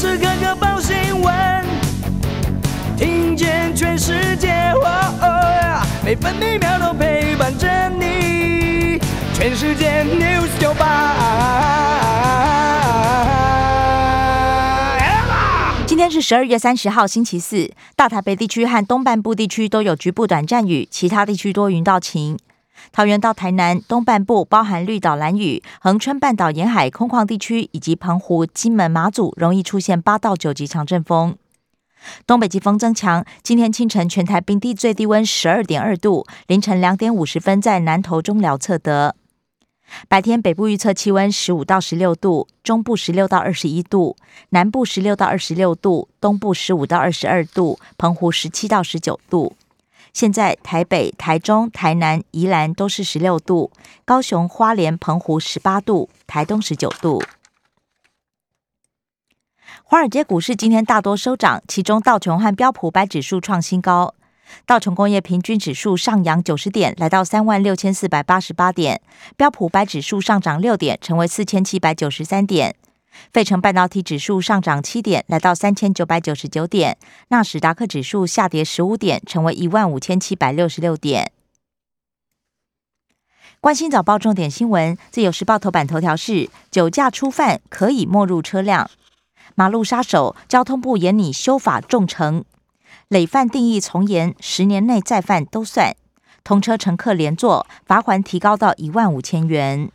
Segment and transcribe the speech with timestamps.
[0.00, 1.62] 时刻刻报新闻，
[2.96, 4.72] 听见全世界，
[6.02, 8.98] 每分每秒都陪伴着你。
[9.34, 11.16] 全世界 news 九八。
[15.86, 17.70] 今天是十二月三十号，星期四。
[17.94, 22.38] 大台北地区和东半部地区都有局部短暂雨，其他地区多云到晴。
[22.92, 31.36] 桃园到台南东半部，包含绿岛、蓝屿、恒春半岛沿海空旷地区，以及澎湖、金门、马祖，容易出现八到九级强阵风。
[32.26, 39.14] 东北季风增强，今天清晨全台冰地最低温十二点二度，凌晨两点五十分在南投中寮测得。
[40.08, 44.16] 白天北部预测气温十五到十六度，中部十六到二十一度，
[44.50, 49.54] 南部十六到二十六度，东部十五到二十二度，澎湖十七到十九度。
[50.12, 53.70] 现在台北、台中、台南、宜兰都是十六度，
[54.04, 57.22] 高雄、花莲、澎湖十八度，台东十九度。
[59.84, 64.14] 华尔街股市今天大多收涨，其中道琼和标普白指数创新高。
[64.66, 68.96] 道琼工业平均指数上扬九十点，来到三万六千四百八十八点；
[69.36, 72.74] 标普白指数上涨六点，成为四千七百九十三点。
[73.32, 76.94] 费城半导体指数上涨七点，来到三千九百九十九点；
[77.28, 81.32] 纳史达克指数下跌十五点，成为一万五千七百六十六点。
[83.60, 88.86] 关心早报重点新闻，自由时报头版头条是：酒驾初犯可以没入车辆；
[89.54, 92.44] 马路杀手，交通部严拟修法重惩；
[93.08, 95.92] 累犯定义从严，十年内再犯都算；
[96.42, 99.90] 通车乘客连坐，罚款提高到一万五千元。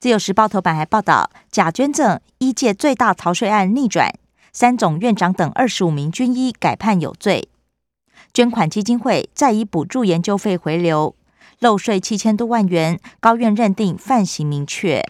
[0.00, 4.14] 自由时报头版还报道，假捐赠一届最大逃税案逆转，
[4.52, 7.48] 三总院长等二十五名军医改判有罪。
[8.32, 11.16] 捐款基金会再以补助研究费回流，
[11.58, 15.04] 漏税七千多万元，高院认定犯行明确。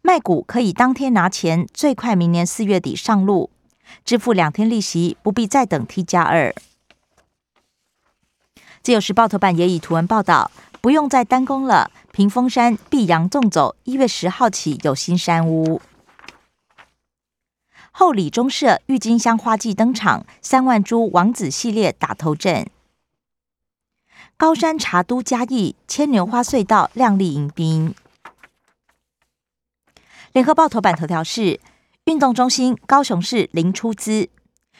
[0.00, 3.50] 卖股可以当天拿钱，最快明年四月底上路，
[4.04, 6.52] 支付两天利息，不必再等 T 加二。
[8.82, 10.50] 自由时报头版也以图文报道。
[10.82, 15.80] 不用再单工了，屏风山碧阳纵走，一月十号起有新山屋。
[17.92, 22.68] 后里中社郁金香花季登场，三万株王子系列打头阵。
[24.36, 27.94] 高山茶都嘉义牵牛花隧道亮丽迎宾。
[30.32, 31.60] 联合报头版头条是：
[32.06, 34.28] 运动中心高雄市零出资，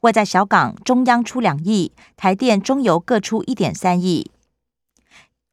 [0.00, 4.32] 外在小港中央出两亿，台电中油各出一点三亿。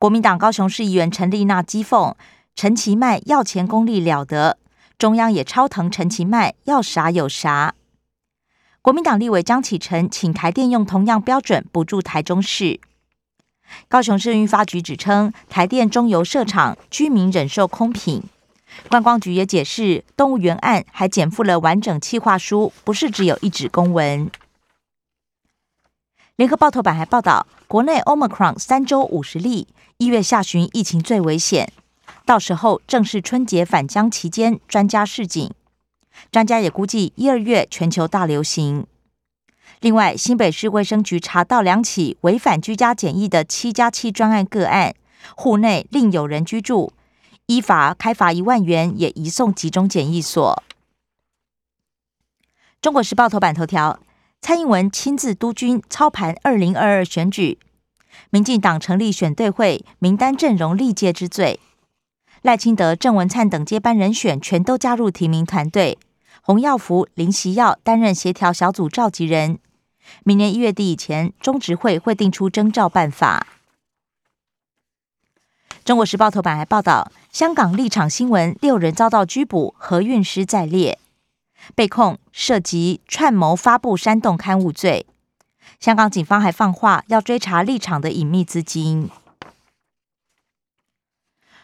[0.00, 2.14] 国民党高雄市议员陈丽娜讥讽
[2.54, 4.56] 陈其迈要钱功力了得，
[4.96, 7.74] 中央也超疼陈其迈要啥有啥。
[8.80, 12.78] 国民党立委张启成请台电用同样标准补助台中市。
[13.88, 18.22] 高雄市运发局指称台电中油设厂居民忍受空品。
[18.88, 24.30] 观光局也解释动物园案还减负了完整企划书，不是只有一纸公文。
[26.38, 29.66] 联合报头版还报道，国内 Omicron 三周五十例，
[29.96, 31.72] 一月下旬疫情最危险，
[32.24, 35.52] 到时候正是春节返乡期间，专家示警。
[36.30, 38.86] 专家也估计一二月全球大流行。
[39.80, 44.94] 另外，新北市卫生局查到两起违反居家检疫的七加七专案个案，
[45.34, 46.92] 户内另有人居住，
[47.46, 50.62] 依法开罚一万元，也移送集中检疫所。
[52.80, 53.98] 中国时报头版头条。
[54.40, 57.58] 蔡英文亲自督军操盘二零二二选举，
[58.30, 61.60] 民进党成立选对会，名单阵容历届之最。
[62.42, 65.98] 赖清德、郑文灿等接班人选全都加入提名团队。
[66.40, 69.58] 洪耀福、林习耀担任协调小组召集人。
[70.24, 73.46] 明年一月底以前，中执会会定出征召办法。
[75.84, 80.98] 中国时报头版还报道，香港立场新闻六人遭到拘捕，何韵诗在列。
[81.74, 85.06] 被控涉及串谋发布煽动刊物罪，
[85.80, 89.10] 香港警方还放话要追查立场的隐秘资金。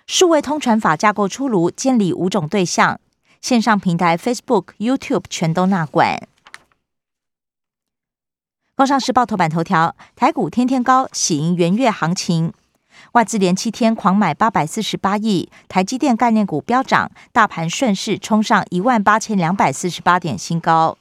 [0.06, 3.00] 数位通传法架构出炉，监理五种对象，
[3.40, 6.28] 线上平台 Facebook、YouTube 全都纳管。
[8.76, 12.52] 工商时报头版头条：台股天天高，喜迎元月行情。
[13.12, 20.96] 外资连七天狂买八百四十八亿，台积电概念股飙涨，大盘顺势冲上一万八千两百四十八点新高。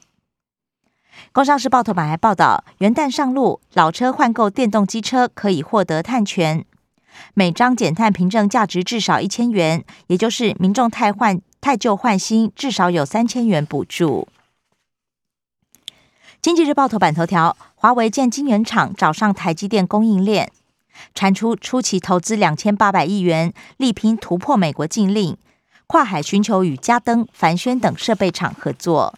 [1.32, 6.64] 工商时报头版还报道，元旦上路，老车换购电动机车可以获得碳权，
[7.34, 14.26] 每张减碳凭证价值至少一千元，也就是民众太换太旧换新，至少有三千元补助。
[16.42, 20.52] 经济日报头版头条：华为建晶圆厂找上台积电供应链。
[21.14, 25.36] 传出初期投资两千八百亿元，力拼突破美国禁令。
[25.86, 29.14] 跨海寻求与嘉登、凡轩等设备厂合作。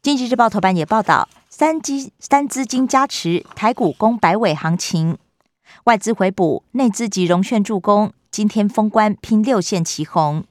[0.00, 5.18] 经济日报头版也报道，三基三资金加持，台股攻百尾行情，
[5.84, 10.44] 外资回补，内资及融券助攻，今天封关拼六线齐红。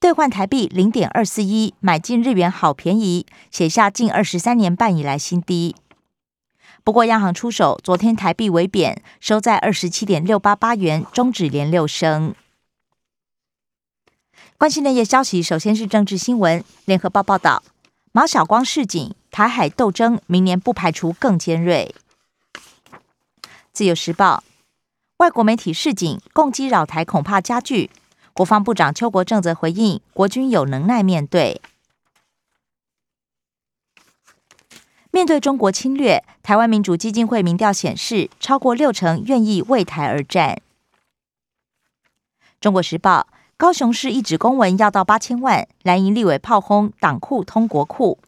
[0.00, 5.74] 兑换台币零点二四一，买进日元好便宜，写下近二十三年半以来新低。
[6.88, 12.34] 不过央行出手，昨天台币微贬，收在二十七点六八八元，终止连六升。
[14.56, 16.64] 关心内页消息，首先是政治新闻。
[16.86, 17.62] 联合报报道，
[18.12, 21.94] 马晓光示警，台海斗争明年不排除更尖锐。
[23.74, 24.42] 自由时报，
[25.18, 27.90] 外国媒体示警，攻击扰台恐怕加剧。
[28.32, 31.60] 国防部长邱国正则回应：“国军有能耐面对。
[35.10, 40.60] 面对中国侵略，台湾民主基金会民调显示，超过六成愿意为台而战。”
[42.60, 43.26] 中国时报：
[43.56, 48.18] 高雄市一纸公文要到八千万，蓝营立委炮轰党库通国库。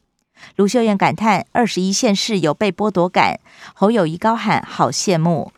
[0.57, 3.39] 卢秀燕感叹：“二十一县市有被剥夺感。”
[3.75, 5.53] 侯友谊高喊：“好羡慕。”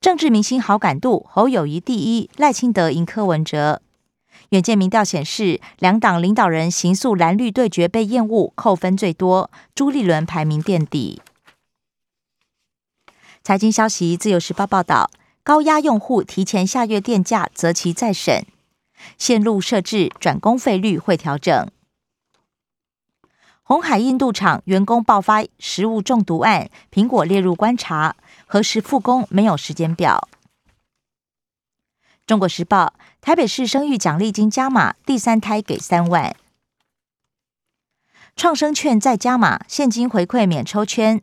[0.00, 3.82] 政治明星好感度，侯友谊第一，赖清德赢柯文哲。
[4.50, 9.48] 远见民调显示，两党领导人行诉蓝绿对决被厌恶，扣分最多。
[9.76, 11.22] 朱立伦排名垫底。
[13.44, 15.08] 财经消息，自由时报报道，
[15.44, 18.44] 高压用户提前下月电价择期再审，
[19.16, 21.70] 线路设置转工费率会调整。
[23.62, 28.16] 红海印度厂员工爆发食物中毒案，苹果列入观察。
[28.46, 30.28] 何时复工没有时间表。
[32.30, 36.36] 中国时报：台北市生育奖励金加码，第三胎给三万。
[38.36, 41.22] 创生券再加码，现金回馈免抽签，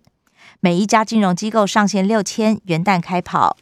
[0.60, 3.56] 每一家金融机构上限六千，元旦开跑。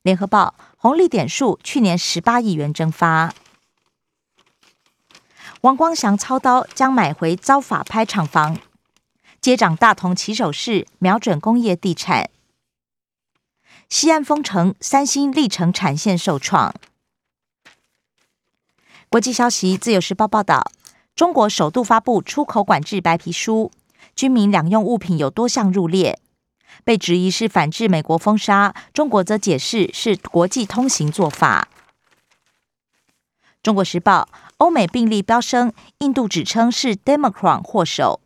[0.00, 3.34] 联合报：红利点数去年十八亿元蒸发。
[5.60, 8.58] 王光祥操刀将买回遭法拍厂房。
[9.42, 12.30] 接掌大同起手式，瞄准工业地产。
[13.92, 16.74] 西安封城，三星历程产线受创。
[19.10, 20.72] 国际消息，自由时报报道，
[21.14, 23.70] 中国首度发布出口管制白皮书，
[24.16, 26.18] 军民两用物品有多项入列，
[26.84, 31.68] 被质疑是反制美国封杀，中国则解释是国际通行做法。
[33.62, 38.22] 中国时报，欧美病例飙升，印度指称是 Democrat 祸首。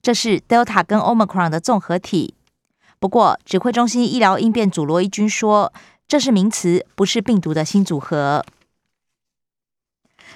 [0.00, 2.34] 这是 Delta 跟 Omicron 的综合体。
[3.04, 5.74] 不过，指挥中心医疗应变组罗伊军说，
[6.08, 8.46] 这是名词，不是病毒的新组合。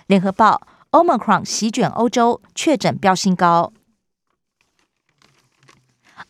[0.06, 3.72] 联合报：Omicron 席卷欧洲，确诊飙新高。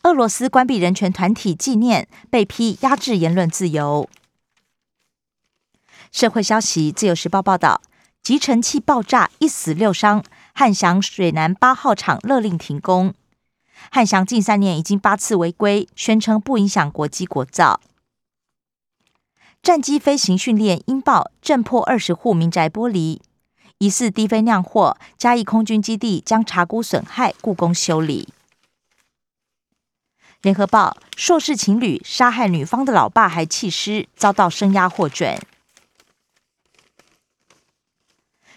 [0.03, 4.09] 俄罗斯关闭人权团体纪念，被批压制言论自由。
[6.09, 7.81] 社会消息：自由时报报道，
[8.23, 13.13] 集成器爆炸，一死六伤，汉翔水南八号厂勒令停工。
[13.91, 17.81] 汉翔近三年已经八次违规，宣称不影响国际国造。
[19.61, 23.19] 战机飞行训练音爆震破二十户民宅玻璃，
[23.79, 24.97] 疑似低飞酿祸。
[25.17, 28.29] 嘉义空军基地将查估损害，故宫修理。
[30.41, 35.37] 联合报硕士情侣杀害女方的老爸还弃尸，遭到声押获准。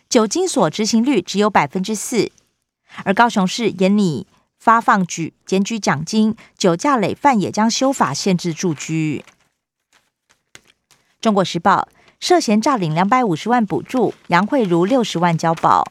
[0.08, 2.30] 酒精所执行率只有百分之四，
[3.02, 4.26] 而高雄市严拟。
[4.62, 9.24] 发放举检举奖金，酒驾累犯也将修法限制住居。
[11.20, 11.88] 中国时报
[12.20, 15.90] 涉嫌诈领两百五十万补助，杨慧如六十万交保。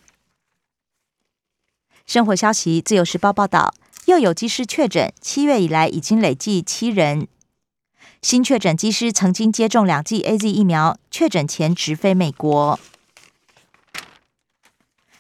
[2.08, 3.74] 生活消息，自由时报报道，
[4.06, 7.28] 又有机师确诊，七月以来已经累计七人。
[8.22, 12.80] 新确诊机师曾经接种两剂 A Z 疫苗，确诊前直飞美国。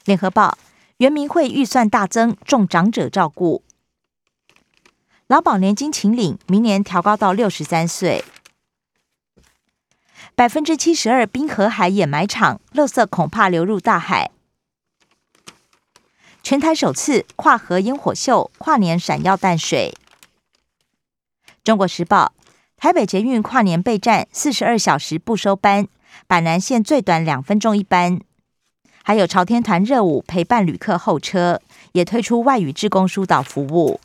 [0.05, 0.57] 联合报。
[1.01, 3.63] 原民会预算大增，重长者照顾，
[5.25, 8.23] 劳保年金请领，明年调高到六十三岁。
[10.35, 14.29] 百分之七十二滨河海掩埋场，垃圾恐怕流入大海。
[16.43, 19.97] 全台首次跨河烟火秀，跨年闪耀淡水。
[21.63, 22.33] 中国时报，
[22.77, 25.87] 台北捷运跨年备战，四十二小时不收班，
[26.27, 28.21] 板南线最短两分钟一班。
[29.03, 31.61] 还有朝天团热舞陪伴旅客候车，
[31.93, 33.99] 也推出外语志工疏导服务。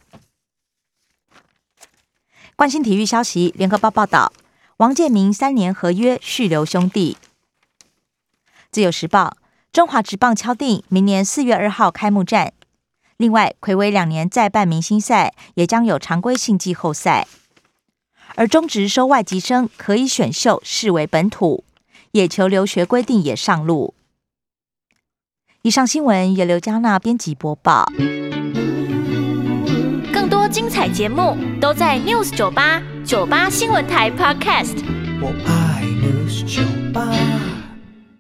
[2.57, 4.33] 关心体育消息，联合报报道，
[4.79, 7.19] 王建民三年合约续留兄弟。
[8.71, 9.37] 自由时报，
[9.73, 12.55] 中华职棒敲定明年四月二号开幕战。
[13.19, 17.27] 另外，魁违两年再办明星赛，也将有常规性季后赛。
[18.35, 21.65] 而中职收外籍生可以选秀视为本土，
[22.13, 23.95] 野球留学规定也上路。
[25.67, 27.91] 以上新闻由刘嘉娜编辑播报。
[30.13, 34.77] 更多精彩节目都在 News 九八九八新闻台 Podcast。
[35.21, 37.36] 我爱 News 酒吧。